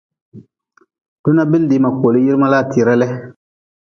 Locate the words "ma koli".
1.83-2.19